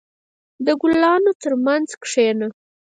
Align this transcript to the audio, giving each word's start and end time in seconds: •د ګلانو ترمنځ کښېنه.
•د 0.65 0.67
ګلانو 0.81 1.31
ترمنځ 1.41 1.87
کښېنه. 2.03 2.47